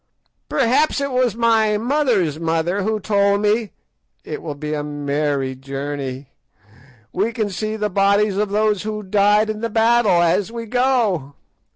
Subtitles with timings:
[0.49, 3.69] Perhaps it was my mother's mother who told me.
[4.23, 9.61] It will be a merry journey—we can see the bodies of those who died in
[9.61, 11.35] the battle as we go.